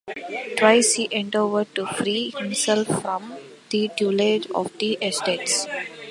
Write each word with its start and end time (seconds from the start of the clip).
Twice 0.57 0.93
he 0.95 1.07
endeavoured 1.11 1.75
to 1.75 1.85
free 1.85 2.31
himself 2.31 2.87
from 3.03 3.35
the 3.69 3.87
tutelage 3.95 4.47
of 4.47 4.75
the 4.79 4.93
estates. 4.93 5.67